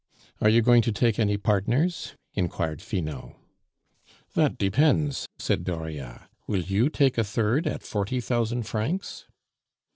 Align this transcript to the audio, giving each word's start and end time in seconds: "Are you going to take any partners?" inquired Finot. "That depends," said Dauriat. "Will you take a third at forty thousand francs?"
"Are 0.41 0.49
you 0.49 0.63
going 0.63 0.81
to 0.81 0.91
take 0.91 1.19
any 1.19 1.37
partners?" 1.37 2.15
inquired 2.33 2.81
Finot. 2.81 3.35
"That 4.33 4.57
depends," 4.57 5.27
said 5.37 5.63
Dauriat. 5.63 6.27
"Will 6.47 6.63
you 6.63 6.89
take 6.89 7.19
a 7.19 7.23
third 7.23 7.67
at 7.67 7.83
forty 7.83 8.19
thousand 8.19 8.63
francs?" 8.63 9.27